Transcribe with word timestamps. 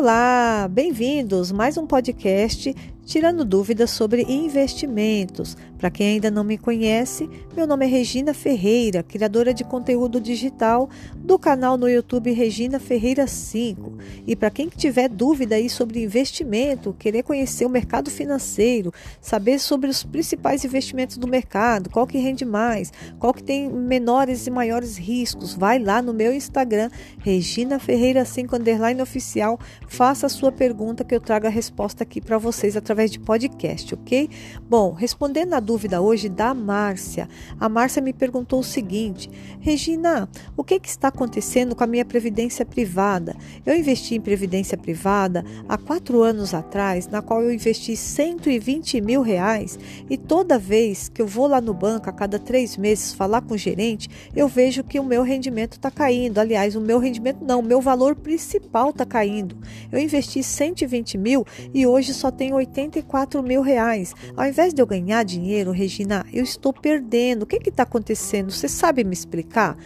Olá, 0.00 0.68
bem-vindos. 0.70 1.50
Mais 1.50 1.76
um 1.76 1.84
podcast 1.84 2.72
tirando 3.08 3.42
dúvidas 3.42 3.90
sobre 3.90 4.22
investimentos. 4.28 5.56
Para 5.78 5.90
quem 5.90 6.08
ainda 6.08 6.30
não 6.30 6.44
me 6.44 6.58
conhece, 6.58 7.28
meu 7.56 7.66
nome 7.66 7.86
é 7.86 7.88
Regina 7.88 8.34
Ferreira, 8.34 9.02
criadora 9.02 9.54
de 9.54 9.64
conteúdo 9.64 10.20
digital 10.20 10.90
do 11.16 11.38
canal 11.38 11.78
no 11.78 11.88
YouTube 11.88 12.30
Regina 12.32 12.78
Ferreira 12.78 13.26
5. 13.26 13.96
E 14.26 14.36
para 14.36 14.50
quem 14.50 14.68
tiver 14.68 15.08
dúvida 15.08 15.54
aí 15.54 15.70
sobre 15.70 16.02
investimento, 16.02 16.94
querer 16.98 17.22
conhecer 17.22 17.64
o 17.64 17.70
mercado 17.70 18.10
financeiro, 18.10 18.92
saber 19.22 19.58
sobre 19.58 19.88
os 19.88 20.04
principais 20.04 20.62
investimentos 20.62 21.16
do 21.16 21.26
mercado, 21.26 21.88
qual 21.88 22.06
que 22.06 22.18
rende 22.18 22.44
mais, 22.44 22.92
qual 23.18 23.32
que 23.32 23.42
tem 23.42 23.70
menores 23.70 24.46
e 24.46 24.50
maiores 24.50 24.98
riscos, 24.98 25.54
vai 25.54 25.78
lá 25.78 26.02
no 26.02 26.12
meu 26.12 26.32
Instagram, 26.34 26.90
Regina 27.20 27.78
Ferreira 27.78 28.24
5 28.24 28.54
underline 28.54 29.00
oficial, 29.00 29.58
faça 29.86 30.26
a 30.26 30.28
sua 30.28 30.52
pergunta 30.52 31.04
que 31.04 31.14
eu 31.14 31.20
trago 31.20 31.46
a 31.46 31.50
resposta 31.50 32.02
aqui 32.02 32.20
para 32.20 32.36
vocês 32.36 32.76
através 32.76 32.97
através 32.98 33.12
de 33.12 33.20
podcast, 33.20 33.94
ok? 33.94 34.28
Bom, 34.68 34.92
respondendo 34.92 35.54
a 35.54 35.60
dúvida 35.60 36.00
hoje 36.00 36.28
da 36.28 36.52
Márcia, 36.52 37.28
a 37.60 37.68
Márcia 37.68 38.02
me 38.02 38.12
perguntou 38.12 38.58
o 38.58 38.64
seguinte: 38.64 39.30
Regina, 39.60 40.28
o 40.56 40.64
que, 40.64 40.80
que 40.80 40.88
está 40.88 41.08
acontecendo 41.08 41.76
com 41.76 41.84
a 41.84 41.86
minha 41.86 42.04
previdência 42.04 42.66
privada? 42.66 43.36
Eu 43.64 43.76
investi 43.76 44.16
em 44.16 44.20
previdência 44.20 44.76
privada 44.76 45.44
há 45.68 45.78
quatro 45.78 46.22
anos 46.22 46.54
atrás, 46.54 47.06
na 47.06 47.22
qual 47.22 47.40
eu 47.42 47.52
investi 47.52 47.96
120 47.96 49.00
mil 49.00 49.22
reais 49.22 49.78
e 50.10 50.16
toda 50.16 50.58
vez 50.58 51.08
que 51.08 51.22
eu 51.22 51.26
vou 51.26 51.46
lá 51.46 51.60
no 51.60 51.72
banco 51.72 52.10
a 52.10 52.12
cada 52.12 52.38
três 52.38 52.76
meses 52.76 53.14
falar 53.14 53.42
com 53.42 53.54
o 53.54 53.58
gerente, 53.58 54.08
eu 54.34 54.48
vejo 54.48 54.82
que 54.82 54.98
o 54.98 55.04
meu 55.04 55.22
rendimento 55.22 55.74
está 55.74 55.90
caindo. 55.90 56.38
Aliás, 56.38 56.74
o 56.74 56.80
meu 56.80 56.98
rendimento 56.98 57.44
não, 57.44 57.60
o 57.60 57.64
meu 57.64 57.80
valor 57.80 58.16
principal 58.16 58.90
está 58.90 59.06
caindo. 59.06 59.56
Eu 59.92 60.00
investi 60.00 60.42
120 60.42 61.16
mil 61.16 61.44
e 61.72 61.86
hoje 61.86 62.12
só 62.12 62.30
tenho 62.30 62.56
80 62.56 62.87
44 62.88 63.42
mil 63.42 63.62
reais. 63.62 64.14
Ao 64.36 64.46
invés 64.46 64.72
de 64.72 64.80
eu 64.80 64.86
ganhar 64.86 65.22
dinheiro, 65.22 65.70
Regina, 65.70 66.24
eu 66.32 66.42
estou 66.42 66.72
perdendo. 66.72 67.42
O 67.42 67.46
que 67.46 67.68
está 67.68 67.82
acontecendo? 67.82 68.50
Você 68.50 68.68
sabe 68.68 69.04
me 69.04 69.12
explicar? 69.12 69.76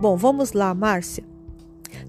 Bom, 0.00 0.16
vamos 0.16 0.52
lá, 0.52 0.72
Márcia 0.74 1.24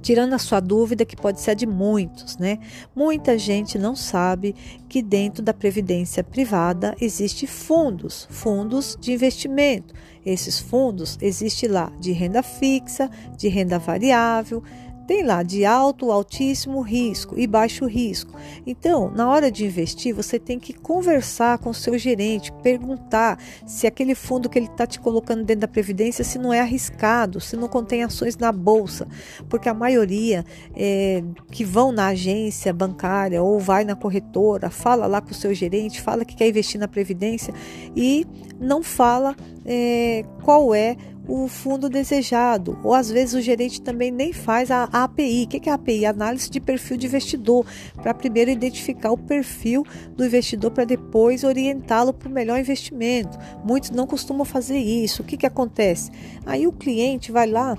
tirando 0.01 0.33
a 0.33 0.39
sua 0.39 0.59
dúvida, 0.59 1.05
que 1.05 1.15
pode 1.15 1.41
ser 1.41 1.55
de 1.55 1.65
muitos, 1.65 2.37
né? 2.37 2.59
Muita 2.95 3.37
gente 3.37 3.77
não 3.77 3.95
sabe 3.95 4.55
que 4.87 5.01
dentro 5.01 5.43
da 5.43 5.53
previdência 5.53 6.23
privada 6.23 6.95
existe 6.99 7.45
fundos, 7.45 8.27
fundos 8.29 8.97
de 8.99 9.11
investimento. 9.13 9.93
Esses 10.25 10.59
fundos 10.59 11.17
existem 11.21 11.69
lá 11.69 11.91
de 11.99 12.11
renda 12.11 12.41
fixa, 12.41 13.09
de 13.37 13.49
renda 13.49 13.77
variável, 13.77 14.63
tem 15.07 15.23
lá 15.23 15.43
de 15.43 15.65
alto, 15.65 16.11
altíssimo 16.11 16.81
risco 16.81 17.37
e 17.37 17.45
baixo 17.45 17.85
risco. 17.85 18.33
Então, 18.65 19.11
na 19.11 19.29
hora 19.29 19.51
de 19.51 19.65
investir, 19.65 20.13
você 20.13 20.39
tem 20.39 20.59
que 20.59 20.73
conversar 20.73 21.57
com 21.57 21.69
o 21.69 21.73
seu 21.73 21.97
gerente, 21.97 22.51
perguntar 22.63 23.37
se 23.65 23.85
aquele 23.85 24.15
fundo 24.15 24.49
que 24.49 24.57
ele 24.57 24.67
está 24.67 24.87
te 24.87 24.99
colocando 24.99 25.43
dentro 25.43 25.61
da 25.61 25.67
previdência 25.67 26.23
se 26.23 26.37
não 26.37 26.53
é 26.53 26.59
arriscado, 26.59 27.39
se 27.41 27.55
não 27.55 27.67
contém 27.67 28.03
ações 28.03 28.37
na 28.37 28.51
bolsa, 28.51 29.07
porque 29.49 29.69
a 29.69 29.73
maioria 29.73 30.45
é, 30.75 31.23
que 31.51 31.63
vão 31.63 31.91
na 31.91 32.07
agência 32.07 32.73
bancária 32.73 33.41
ou 33.41 33.59
vai 33.59 33.83
na 33.83 33.95
corretora, 33.95 34.69
fala 34.69 35.05
lá 35.05 35.21
com 35.21 35.31
o 35.31 35.35
seu 35.35 35.53
gerente, 35.53 36.01
fala 36.01 36.25
que 36.25 36.35
quer 36.35 36.47
investir 36.47 36.79
na 36.79 36.87
previdência 36.87 37.53
e 37.95 38.25
não 38.59 38.81
fala 38.81 39.35
é, 39.65 40.23
qual 40.43 40.73
é 40.73 40.95
o 41.27 41.47
fundo 41.47 41.89
desejado, 41.89 42.77
ou 42.83 42.93
às 42.93 43.09
vezes 43.09 43.33
o 43.33 43.41
gerente 43.41 43.81
também 43.81 44.11
nem 44.11 44.33
faz 44.33 44.69
a 44.69 44.83
API. 44.83 45.43
O 45.43 45.47
que 45.47 45.69
é 45.69 45.71
a 45.71 45.75
API? 45.75 46.05
Análise 46.05 46.49
de 46.49 46.59
perfil 46.59 46.97
de 46.97 47.07
investidor, 47.07 47.65
para 47.95 48.13
primeiro 48.13 48.51
identificar 48.51 49.11
o 49.11 49.17
perfil 49.17 49.85
do 50.15 50.25
investidor 50.25 50.71
para 50.71 50.83
depois 50.83 51.43
orientá-lo 51.43 52.13
para 52.13 52.27
o 52.27 52.31
melhor 52.31 52.59
investimento. 52.59 53.37
Muitos 53.63 53.91
não 53.91 54.05
costumam 54.05 54.43
fazer 54.43 54.77
isso. 54.77 55.21
O 55.21 55.25
que, 55.25 55.37
que 55.37 55.45
acontece? 55.45 56.11
Aí 56.45 56.67
o 56.67 56.71
cliente 56.71 57.31
vai 57.31 57.47
lá 57.47 57.77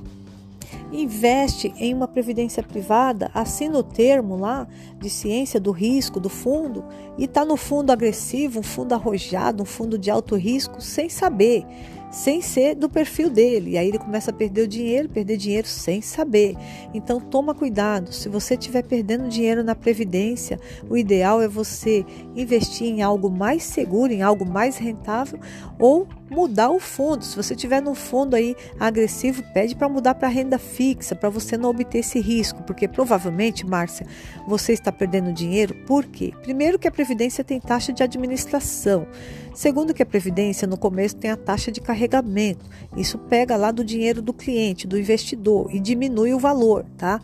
investe 0.92 1.72
em 1.76 1.92
uma 1.92 2.06
previdência 2.06 2.62
privada, 2.62 3.30
assina 3.34 3.78
o 3.78 3.82
termo 3.82 4.36
lá 4.36 4.66
de 4.98 5.10
ciência 5.10 5.58
do 5.58 5.70
risco 5.70 6.20
do 6.20 6.28
fundo 6.28 6.84
e 7.18 7.24
está 7.24 7.44
no 7.44 7.56
fundo 7.56 7.90
agressivo, 7.90 8.60
um 8.60 8.62
fundo 8.62 8.94
arrojado, 8.94 9.62
um 9.62 9.66
fundo 9.66 9.98
de 9.98 10.10
alto 10.10 10.36
risco, 10.36 10.80
sem 10.80 11.08
saber 11.08 11.64
sem 12.14 12.40
ser 12.40 12.76
do 12.76 12.88
perfil 12.88 13.28
dele. 13.28 13.72
E 13.72 13.78
aí 13.78 13.88
ele 13.88 13.98
começa 13.98 14.30
a 14.30 14.34
perder 14.34 14.62
o 14.62 14.68
dinheiro, 14.68 15.08
perder 15.08 15.36
dinheiro 15.36 15.66
sem 15.66 16.00
saber. 16.00 16.54
Então 16.94 17.20
toma 17.20 17.52
cuidado. 17.52 18.12
Se 18.12 18.28
você 18.28 18.54
estiver 18.54 18.84
perdendo 18.84 19.28
dinheiro 19.28 19.64
na 19.64 19.74
previdência, 19.74 20.60
o 20.88 20.96
ideal 20.96 21.42
é 21.42 21.48
você 21.48 22.06
investir 22.36 22.86
em 22.86 23.02
algo 23.02 23.28
mais 23.28 23.64
seguro, 23.64 24.12
em 24.12 24.22
algo 24.22 24.46
mais 24.46 24.76
rentável 24.76 25.40
ou 25.76 26.06
mudar 26.30 26.70
o 26.70 26.78
fundo. 26.78 27.24
Se 27.24 27.36
você 27.36 27.54
tiver 27.54 27.80
no 27.80 27.94
fundo 27.94 28.34
aí 28.34 28.56
agressivo, 28.78 29.42
pede 29.52 29.74
para 29.74 29.88
mudar 29.88 30.14
para 30.14 30.28
renda 30.28 30.58
fixa, 30.58 31.14
para 31.14 31.28
você 31.28 31.56
não 31.56 31.70
obter 31.70 31.98
esse 31.98 32.20
risco, 32.20 32.62
porque 32.62 32.88
provavelmente, 32.88 33.66
Márcia, 33.66 34.06
você 34.46 34.72
está 34.72 34.90
perdendo 34.90 35.32
dinheiro. 35.32 35.74
Por 35.86 36.04
quê? 36.04 36.32
Primeiro 36.42 36.78
que 36.78 36.88
a 36.88 36.92
previdência 36.92 37.44
tem 37.44 37.60
taxa 37.60 37.92
de 37.92 38.02
administração. 38.02 39.06
Segundo 39.54 39.94
que 39.94 40.02
a 40.02 40.06
previdência 40.06 40.66
no 40.66 40.76
começo 40.76 41.16
tem 41.16 41.30
a 41.30 41.36
taxa 41.36 41.70
de 41.70 41.80
carregamento. 41.80 42.68
Isso 42.96 43.18
pega 43.18 43.56
lá 43.56 43.70
do 43.70 43.84
dinheiro 43.84 44.20
do 44.20 44.32
cliente, 44.32 44.86
do 44.86 44.98
investidor 44.98 45.72
e 45.72 45.78
diminui 45.78 46.34
o 46.34 46.38
valor, 46.38 46.84
tá? 46.98 47.20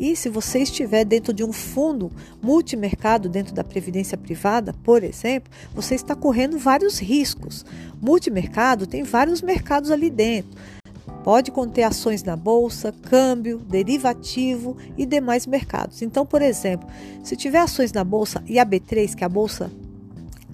E 0.00 0.16
se 0.16 0.30
você 0.30 0.60
estiver 0.60 1.04
dentro 1.04 1.30
de 1.30 1.44
um 1.44 1.52
fundo 1.52 2.10
multimercado 2.40 3.28
dentro 3.28 3.54
da 3.54 3.62
previdência 3.62 4.16
privada, 4.16 4.72
por 4.82 5.04
exemplo, 5.04 5.52
você 5.74 5.94
está 5.94 6.14
correndo 6.14 6.58
vários 6.58 6.98
riscos. 6.98 7.66
Multimercado 8.00 8.86
tem 8.86 9.02
vários 9.02 9.42
mercados 9.42 9.90
ali 9.90 10.08
dentro. 10.08 10.58
Pode 11.22 11.50
conter 11.50 11.82
ações 11.82 12.22
na 12.22 12.34
bolsa, 12.34 12.94
câmbio, 13.10 13.58
derivativo 13.58 14.74
e 14.96 15.04
demais 15.04 15.46
mercados. 15.46 16.00
Então, 16.00 16.24
por 16.24 16.40
exemplo, 16.40 16.88
se 17.22 17.36
tiver 17.36 17.58
ações 17.58 17.92
na 17.92 18.02
bolsa 18.02 18.42
e 18.46 18.58
a 18.58 18.64
B3, 18.64 19.14
que 19.14 19.22
é 19.22 19.26
a 19.26 19.28
bolsa 19.28 19.70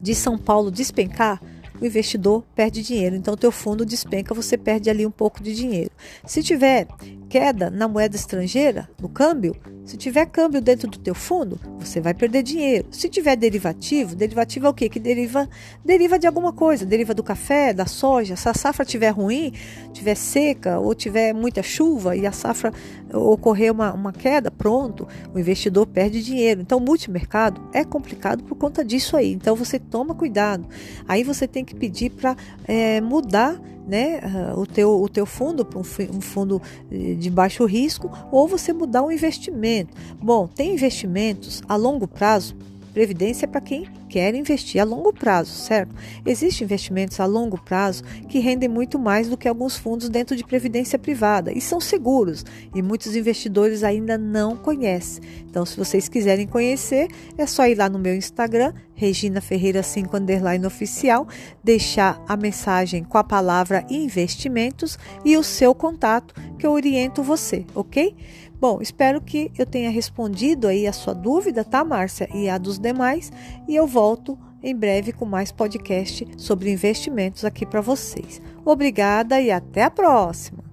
de 0.03 0.13
São 0.13 0.37
Paulo, 0.37 0.73
despencar, 0.73 1.41
o 1.81 1.87
investidor 1.87 2.45
perde 2.55 2.83
dinheiro. 2.83 3.17
Então, 3.17 3.37
teu 3.37 3.53
fundo 3.53 3.85
despenca, 3.85 4.35
você 4.35 4.57
perde 4.57 4.91
ali 4.91 5.07
um 5.07 5.11
pouco 5.11 5.43
de 5.43 5.55
dinheiro. 5.55 5.91
Se 6.25 6.43
tiver 6.43 6.87
queda 7.29 7.71
na 7.71 7.89
moeda 7.89 8.17
estrangeira, 8.17 8.89
no 9.01 9.09
câmbio, 9.09 9.55
se 9.85 9.97
tiver 9.97 10.27
câmbio 10.27 10.61
dentro 10.61 10.89
do 10.89 10.99
teu 10.99 11.15
fundo, 11.15 11.61
você 11.79 12.01
vai 12.01 12.15
perder 12.15 12.43
dinheiro. 12.43 12.89
Se 12.91 13.09
tiver 13.09 13.37
derivativo, 13.37 14.17
derivativo 14.17 14.67
é 14.67 14.69
o 14.69 14.75
quê? 14.75 14.89
Que 14.89 14.99
deriva, 14.99 15.49
deriva 15.85 16.19
de 16.19 16.27
alguma 16.27 16.53
coisa, 16.53 16.85
deriva 16.85 17.15
do 17.15 17.23
café, 17.23 17.73
da 17.73 17.87
soja. 17.87 18.35
Se 18.37 18.49
a 18.49 18.55
safra 18.55 18.85
tiver 18.85 19.11
ruim, 19.11 19.53
tiver 19.93 20.15
seca 20.15 20.79
ou 20.79 20.95
tiver 20.95 21.33
muita 21.33 21.63
chuva 21.63 22.17
e 22.17 22.27
a 22.27 22.33
safra 22.33 22.73
ocorrer 23.13 23.73
uma, 23.73 23.93
uma 23.93 24.13
queda, 24.13 24.51
pronto, 24.51 25.07
o 25.33 25.39
investidor 25.39 25.87
perde 25.87 26.23
dinheiro. 26.23 26.61
Então, 26.61 26.81
multimercado 26.81 27.61
é 27.73 27.85
complicado 27.85 28.43
por 28.45 28.57
conta 28.57 28.85
disso 28.85 29.17
aí. 29.17 29.33
Então, 29.33 29.55
você 29.55 29.79
toma 29.79 30.15
cuidado. 30.15 30.67
Aí 31.07 31.23
você 31.23 31.47
tem 31.47 31.65
que 31.67 31.75
pedir 31.75 32.11
para 32.11 32.37
é, 32.67 33.01
mudar 33.01 33.61
né, 33.87 34.21
o, 34.57 34.67
teu, 34.67 35.01
o 35.01 35.09
teu 35.09 35.27
fundo 35.27 35.65
para 35.65 35.79
um, 35.79 35.85
fundo 36.21 36.61
de 36.91 37.31
baixo 37.31 37.65
risco 37.65 38.11
ou 38.33 38.49
você 38.49 38.73
mudar 38.73 39.03
um 39.03 39.13
investimento. 39.13 39.95
Bom, 40.21 40.49
tem 40.49 40.75
investimentos 40.75 41.63
a 41.69 41.77
longo 41.77 42.09
prazo, 42.09 42.57
previdência 42.93 43.45
é 43.45 43.49
para 43.49 43.61
quem 43.61 43.87
quer 44.09 44.35
investir 44.35 44.81
a 44.81 44.85
longo 44.85 45.13
prazo, 45.13 45.53
certo? 45.53 45.95
Existem 46.25 46.65
investimentos 46.65 47.21
a 47.21 47.27
longo 47.27 47.61
prazo 47.61 48.03
que 48.29 48.39
rendem 48.39 48.69
muito 48.69 48.99
mais 48.99 49.29
do 49.29 49.37
que 49.37 49.49
alguns 49.49 49.77
fundos 49.77 50.09
dentro 50.09 50.37
de 50.37 50.45
previdência 50.45 50.99
privada 50.99 51.53
e 51.53 51.61
são 51.61 51.81
seguros 51.81 52.45
e 52.75 52.83
muitos 52.83 53.15
investidores 53.15 53.83
ainda 53.83 54.17
não 54.17 54.57
conhecem. 54.57 55.23
Então, 55.49 55.65
se 55.65 55.77
vocês 55.77 56.09
quiserem 56.09 56.47
conhecer, 56.47 57.09
é 57.37 57.47
só 57.47 57.67
ir 57.67 57.77
lá 57.77 57.89
no 57.89 57.99
meu 57.99 58.15
Instagram, 58.15 58.73
Regina 58.95 59.41
Ferreira 59.41 59.83
5 59.83 60.17
underline 60.17 60.67
oficial, 60.67 61.27
deixar 61.63 62.23
a 62.27 62.37
mensagem 62.37 63.05
com 63.05 63.19
a 63.19 63.25
palavra 63.25 63.87
investimentos 63.91 64.99
e 65.25 65.37
o 65.37 65.43
seu 65.43 65.75
contato 65.75 66.35
que 66.59 66.67
eu 66.67 66.73
oriento 66.73 67.23
você, 67.23 67.65
ok? 67.75 68.15
Bom, 68.59 68.81
espero 68.81 69.21
que 69.21 69.53
eu 69.59 69.67
tenha 69.67 69.91
respondido 69.91 70.67
aí 70.67 70.87
a 70.87 70.93
sua 70.93 71.15
dúvida, 71.15 71.63
tá, 71.63 71.85
Márcia? 71.85 72.27
E 72.35 72.49
a 72.49 72.57
dos 72.57 72.79
demais. 72.79 73.31
E 73.69 73.77
eu 73.77 73.87
volto 73.97 74.39
em 74.63 74.77
breve 74.77 75.11
com 75.11 75.25
mais 75.25 75.51
podcast 75.51 76.29
sobre 76.37 76.71
investimentos 76.71 77.47
aqui 77.47 77.65
para 77.65 77.81
vocês. 77.81 78.43
Obrigada 78.63 79.41
e 79.41 79.51
até 79.51 79.85
a 79.85 79.91
próxima! 79.91 80.66